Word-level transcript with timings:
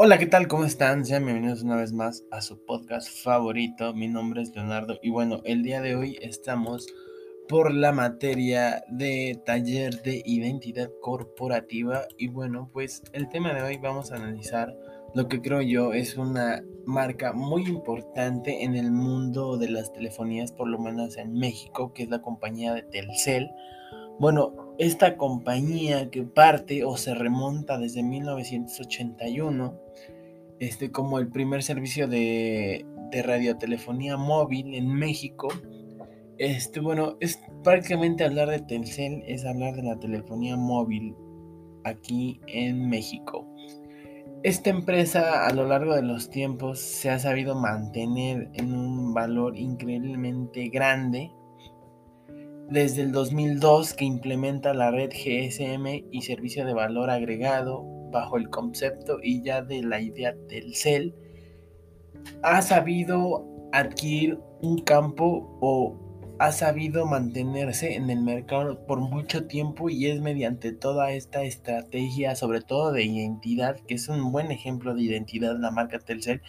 Hola, 0.00 0.16
¿qué 0.16 0.26
tal? 0.26 0.46
¿Cómo 0.46 0.64
están? 0.64 1.04
Sean 1.04 1.24
bienvenidos 1.24 1.64
una 1.64 1.74
vez 1.74 1.92
más 1.92 2.22
a 2.30 2.40
su 2.40 2.64
podcast 2.64 3.08
favorito. 3.08 3.94
Mi 3.94 4.06
nombre 4.06 4.42
es 4.42 4.54
Leonardo 4.54 5.00
y 5.02 5.10
bueno, 5.10 5.40
el 5.42 5.64
día 5.64 5.80
de 5.80 5.96
hoy 5.96 6.16
estamos 6.22 6.86
por 7.48 7.74
la 7.74 7.90
materia 7.90 8.84
de 8.86 9.42
taller 9.44 10.00
de 10.02 10.22
identidad 10.24 10.88
corporativa 11.02 12.06
y 12.16 12.28
bueno, 12.28 12.70
pues 12.72 13.02
el 13.12 13.28
tema 13.28 13.52
de 13.52 13.62
hoy 13.62 13.78
vamos 13.78 14.12
a 14.12 14.16
analizar 14.18 14.72
lo 15.16 15.26
que 15.26 15.42
creo 15.42 15.62
yo 15.62 15.92
es 15.92 16.16
una 16.16 16.62
marca 16.86 17.32
muy 17.32 17.66
importante 17.66 18.62
en 18.62 18.76
el 18.76 18.92
mundo 18.92 19.58
de 19.58 19.68
las 19.68 19.92
telefonías, 19.92 20.52
por 20.52 20.68
lo 20.68 20.78
menos 20.78 21.16
en 21.16 21.32
México, 21.32 21.92
que 21.92 22.04
es 22.04 22.08
la 22.08 22.22
compañía 22.22 22.72
de 22.72 22.82
Telcel. 22.82 23.50
Bueno, 24.18 24.74
esta 24.78 25.16
compañía 25.16 26.10
que 26.10 26.22
parte 26.22 26.84
o 26.84 26.96
se 26.96 27.14
remonta 27.14 27.78
desde 27.78 28.02
1981, 28.02 29.80
este, 30.58 30.90
como 30.90 31.18
el 31.18 31.28
primer 31.28 31.62
servicio 31.62 32.08
de, 32.08 32.84
de 33.10 33.22
radiotelefonía 33.22 34.16
móvil 34.16 34.74
en 34.74 34.88
México, 34.88 35.48
este, 36.38 36.80
bueno, 36.80 37.16
es 37.20 37.40
prácticamente 37.62 38.24
hablar 38.24 38.48
de 38.48 38.60
Telcel, 38.60 39.22
es 39.26 39.44
hablar 39.44 39.74
de 39.74 39.82
la 39.82 39.98
telefonía 39.98 40.56
móvil 40.56 41.14
aquí 41.84 42.40
en 42.46 42.88
México. 42.88 43.46
Esta 44.44 44.70
empresa 44.70 45.46
a 45.46 45.52
lo 45.52 45.66
largo 45.66 45.94
de 45.94 46.02
los 46.02 46.30
tiempos 46.30 46.78
se 46.78 47.10
ha 47.10 47.18
sabido 47.18 47.56
mantener 47.56 48.50
en 48.54 48.72
un 48.72 49.12
valor 49.12 49.56
increíblemente 49.56 50.68
grande 50.68 51.32
desde 52.70 53.02
el 53.02 53.12
2002 53.12 53.94
que 53.94 54.04
implementa 54.04 54.74
la 54.74 54.90
red 54.90 55.10
GSM 55.10 56.04
y 56.10 56.22
servicio 56.22 56.66
de 56.66 56.74
valor 56.74 57.10
agregado 57.10 57.84
bajo 58.10 58.36
el 58.36 58.50
concepto 58.50 59.18
y 59.22 59.42
ya 59.42 59.62
de 59.62 59.82
la 59.82 60.00
idea 60.00 60.34
del 60.48 60.74
CEL, 60.74 61.14
ha 62.42 62.60
sabido 62.62 63.46
adquirir 63.72 64.38
un 64.60 64.78
campo 64.78 65.58
o 65.60 65.96
ha 66.38 66.52
sabido 66.52 67.04
mantenerse 67.04 67.94
en 67.94 68.10
el 68.10 68.20
mercado 68.20 68.86
por 68.86 69.00
mucho 69.00 69.46
tiempo 69.46 69.90
y 69.90 70.06
es 70.06 70.20
mediante 70.20 70.72
toda 70.72 71.10
esta 71.10 71.42
estrategia, 71.42 72.36
sobre 72.36 72.60
todo 72.60 72.92
de 72.92 73.04
identidad, 73.04 73.76
que 73.80 73.94
es 73.94 74.08
un 74.08 74.30
buen 74.30 74.52
ejemplo 74.52 74.94
de 74.94 75.02
identidad 75.02 75.58
la 75.58 75.70
marca 75.70 75.98
Telcel, 75.98 76.42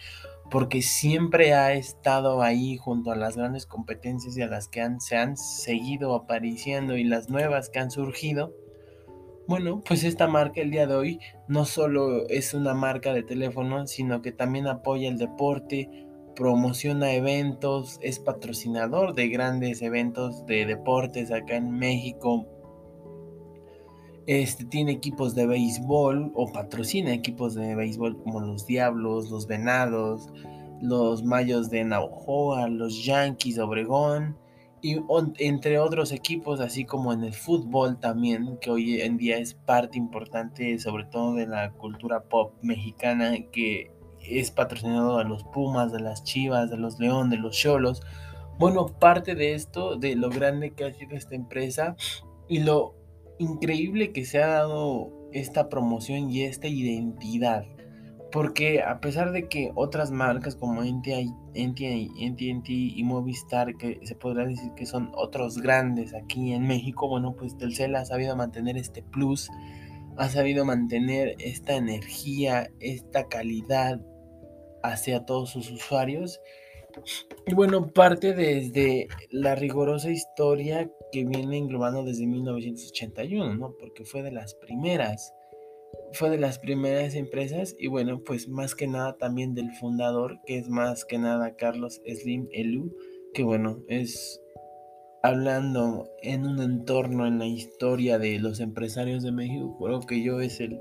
porque 0.50 0.82
siempre 0.82 1.54
ha 1.54 1.72
estado 1.72 2.42
ahí 2.42 2.76
junto 2.76 3.12
a 3.12 3.16
las 3.16 3.36
grandes 3.36 3.66
competencias 3.66 4.36
y 4.36 4.42
a 4.42 4.46
las 4.46 4.68
que 4.68 4.80
han, 4.80 5.00
se 5.00 5.16
han 5.16 5.36
seguido 5.36 6.14
apareciendo 6.14 6.96
y 6.96 7.04
las 7.04 7.30
nuevas 7.30 7.70
que 7.70 7.78
han 7.78 7.90
surgido. 7.90 8.52
Bueno, 9.46 9.82
pues 9.86 10.04
esta 10.04 10.28
marca 10.28 10.60
el 10.60 10.70
día 10.70 10.86
de 10.86 10.94
hoy 10.94 11.20
no 11.48 11.64
solo 11.64 12.28
es 12.28 12.54
una 12.54 12.74
marca 12.74 13.12
de 13.12 13.22
teléfono, 13.22 13.86
sino 13.86 14.22
que 14.22 14.32
también 14.32 14.66
apoya 14.66 15.08
el 15.08 15.18
deporte, 15.18 15.88
promociona 16.36 17.12
eventos, 17.12 17.98
es 18.02 18.18
patrocinador 18.18 19.14
de 19.14 19.28
grandes 19.28 19.82
eventos 19.82 20.46
de 20.46 20.66
deportes 20.66 21.32
acá 21.32 21.56
en 21.56 21.70
México. 21.70 22.46
Este 24.26 24.64
tiene 24.64 24.92
equipos 24.92 25.34
de 25.34 25.46
béisbol 25.46 26.32
o 26.34 26.52
patrocina 26.52 27.12
equipos 27.12 27.54
de 27.54 27.74
béisbol 27.74 28.22
como 28.22 28.40
los 28.40 28.66
Diablos, 28.66 29.30
los 29.30 29.46
Venados, 29.46 30.28
los 30.80 31.24
Mayos 31.24 31.70
de 31.70 31.84
Navajoa, 31.84 32.68
los 32.68 33.04
Yankees 33.04 33.56
de 33.56 33.62
Obregón 33.62 34.36
y 34.82 34.98
entre 35.38 35.78
otros 35.78 36.10
equipos, 36.12 36.60
así 36.60 36.84
como 36.84 37.12
en 37.12 37.24
el 37.24 37.34
fútbol 37.34 37.98
también, 38.00 38.56
que 38.60 38.70
hoy 38.70 39.00
en 39.00 39.18
día 39.18 39.36
es 39.36 39.54
parte 39.54 39.98
importante 39.98 40.78
sobre 40.78 41.04
todo 41.04 41.34
de 41.34 41.46
la 41.46 41.72
cultura 41.72 42.22
pop 42.22 42.54
mexicana 42.62 43.34
que 43.52 43.90
es 44.22 44.50
patrocinado 44.50 45.18
de 45.18 45.24
los 45.24 45.44
Pumas, 45.44 45.92
de 45.92 46.00
las 46.00 46.24
Chivas, 46.24 46.70
de 46.70 46.76
los 46.76 46.98
León, 46.98 47.30
de 47.30 47.36
los 47.36 47.56
Cholos. 47.56 48.02
Bueno, 48.58 48.86
parte 48.86 49.34
de 49.34 49.54
esto, 49.54 49.96
de 49.96 50.14
lo 50.16 50.30
grande 50.30 50.72
que 50.72 50.84
ha 50.84 50.92
sido 50.92 51.16
esta 51.16 51.34
empresa 51.34 51.96
y 52.48 52.60
lo 52.60 52.94
increíble 53.40 54.12
que 54.12 54.24
se 54.24 54.42
ha 54.42 54.46
dado 54.46 55.10
esta 55.32 55.68
promoción 55.68 56.30
y 56.30 56.42
esta 56.42 56.68
identidad. 56.68 57.64
Porque 58.30 58.82
a 58.82 59.00
pesar 59.00 59.32
de 59.32 59.48
que 59.48 59.72
otras 59.74 60.12
marcas 60.12 60.54
como 60.54 60.82
NTT 60.84 62.68
y 62.68 63.02
Movistar, 63.02 63.76
que 63.76 63.98
se 64.04 64.14
podrá 64.14 64.46
decir 64.46 64.70
que 64.76 64.86
son 64.86 65.10
otros 65.16 65.58
grandes 65.58 66.14
aquí 66.14 66.52
en 66.52 66.68
México, 66.68 67.08
bueno, 67.08 67.34
pues 67.36 67.56
Telcel 67.58 67.96
ha 67.96 68.04
sabido 68.04 68.36
mantener 68.36 68.76
este 68.76 69.02
plus, 69.02 69.50
ha 70.16 70.28
sabido 70.28 70.64
mantener 70.64 71.34
esta 71.40 71.74
energía, 71.74 72.70
esta 72.78 73.26
calidad 73.26 74.00
hacia 74.84 75.24
todos 75.24 75.50
sus 75.50 75.70
usuarios. 75.72 76.40
Y 77.46 77.54
bueno, 77.54 77.92
parte 77.92 78.34
desde 78.34 79.08
la 79.30 79.54
rigurosa 79.54 80.10
historia 80.10 80.90
que 81.12 81.24
viene 81.24 81.58
englobando 81.58 82.04
desde 82.04 82.26
1981, 82.26 83.54
¿no? 83.54 83.74
Porque 83.78 84.04
fue 84.04 84.22
de 84.22 84.30
las 84.30 84.54
primeras, 84.54 85.34
fue 86.12 86.30
de 86.30 86.38
las 86.38 86.58
primeras 86.58 87.14
empresas 87.14 87.74
y 87.78 87.88
bueno, 87.88 88.22
pues 88.24 88.48
más 88.48 88.74
que 88.74 88.86
nada 88.86 89.16
también 89.18 89.54
del 89.54 89.72
fundador, 89.72 90.40
que 90.46 90.58
es 90.58 90.68
más 90.68 91.04
que 91.04 91.18
nada 91.18 91.56
Carlos 91.56 92.00
Slim 92.06 92.48
Elu, 92.52 92.94
que 93.34 93.42
bueno, 93.42 93.82
es 93.88 94.40
hablando 95.22 96.08
en 96.22 96.46
un 96.46 96.60
entorno 96.60 97.26
en 97.26 97.38
la 97.38 97.46
historia 97.46 98.18
de 98.18 98.38
los 98.38 98.60
empresarios 98.60 99.22
de 99.22 99.32
México, 99.32 99.76
creo 99.78 100.00
que 100.00 100.22
yo 100.22 100.40
es 100.40 100.60
el, 100.60 100.80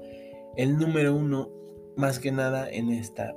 el 0.56 0.78
número 0.78 1.16
uno 1.16 1.50
más 1.98 2.20
que 2.20 2.32
nada 2.32 2.70
en 2.70 2.92
esta 2.92 3.36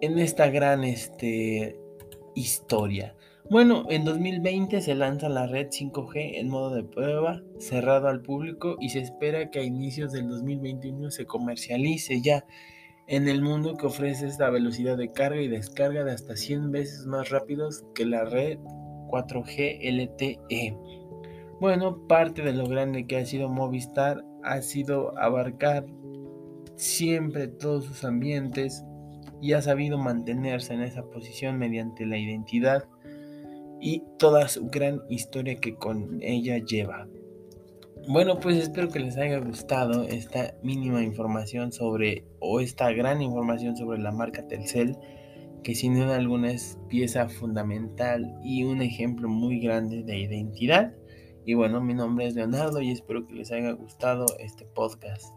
en 0.00 0.18
esta 0.18 0.48
gran 0.48 0.84
este, 0.84 1.78
historia. 2.34 3.14
Bueno, 3.50 3.84
en 3.90 4.04
2020 4.04 4.80
se 4.80 4.94
lanza 4.94 5.28
la 5.28 5.46
red 5.46 5.68
5G 5.68 6.38
en 6.38 6.48
modo 6.48 6.74
de 6.74 6.84
prueba, 6.84 7.42
cerrado 7.58 8.08
al 8.08 8.22
público 8.22 8.76
y 8.80 8.90
se 8.90 9.00
espera 9.00 9.50
que 9.50 9.58
a 9.58 9.64
inicios 9.64 10.12
del 10.12 10.28
2021 10.28 11.10
se 11.10 11.26
comercialice 11.26 12.20
ya 12.22 12.44
en 13.08 13.28
el 13.28 13.42
mundo 13.42 13.76
que 13.76 13.86
ofrece 13.86 14.28
esta 14.28 14.50
velocidad 14.50 14.96
de 14.96 15.10
carga 15.12 15.40
y 15.40 15.48
descarga 15.48 16.04
de 16.04 16.12
hasta 16.12 16.36
100 16.36 16.70
veces 16.70 17.06
más 17.06 17.30
rápidos 17.30 17.84
que 17.92 18.06
la 18.06 18.24
red 18.24 18.58
4G 19.08 19.80
LTE. 19.82 20.76
Bueno, 21.60 22.06
parte 22.06 22.42
de 22.42 22.52
lo 22.52 22.68
grande 22.68 23.06
que 23.08 23.16
ha 23.16 23.26
sido 23.26 23.48
Movistar 23.48 24.24
ha 24.44 24.62
sido 24.62 25.18
abarcar 25.18 25.86
siempre 26.76 27.48
todos 27.48 27.84
sus 27.84 28.04
ambientes, 28.04 28.84
y 29.40 29.52
ha 29.54 29.62
sabido 29.62 29.98
mantenerse 29.98 30.74
en 30.74 30.82
esa 30.82 31.02
posición 31.02 31.58
mediante 31.58 32.06
la 32.06 32.18
identidad 32.18 32.84
y 33.80 34.02
toda 34.18 34.48
su 34.48 34.66
gran 34.68 35.02
historia 35.08 35.56
que 35.56 35.74
con 35.74 36.18
ella 36.22 36.58
lleva. 36.58 37.08
Bueno, 38.08 38.40
pues 38.40 38.56
espero 38.56 38.88
que 38.88 38.98
les 38.98 39.16
haya 39.16 39.38
gustado 39.38 40.04
esta 40.04 40.54
mínima 40.62 41.02
información 41.02 41.72
sobre, 41.72 42.24
o 42.38 42.60
esta 42.60 42.90
gran 42.92 43.22
información 43.22 43.76
sobre 43.76 43.98
la 43.98 44.10
marca 44.10 44.46
Telcel, 44.46 44.96
que 45.62 45.74
sin 45.74 45.94
duda 45.94 46.16
alguna 46.16 46.50
es 46.50 46.78
pieza 46.88 47.28
fundamental 47.28 48.38
y 48.42 48.64
un 48.64 48.80
ejemplo 48.80 49.28
muy 49.28 49.60
grande 49.60 50.02
de 50.02 50.18
identidad. 50.18 50.94
Y 51.44 51.54
bueno, 51.54 51.80
mi 51.80 51.94
nombre 51.94 52.26
es 52.26 52.34
Leonardo 52.34 52.80
y 52.80 52.90
espero 52.90 53.26
que 53.26 53.34
les 53.34 53.52
haya 53.52 53.72
gustado 53.72 54.26
este 54.38 54.64
podcast. 54.64 55.32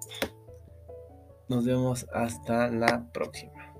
Nos 1.49 1.65
vemos 1.65 2.07
hasta 2.13 2.69
la 2.69 3.09
próxima. 3.11 3.72